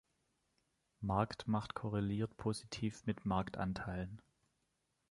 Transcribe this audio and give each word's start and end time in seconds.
Marktmacht 1.01 1.75
korreliert 1.75 2.35
positiv 2.35 3.05
mit 3.05 3.23
Marktanteilen. 3.27 4.19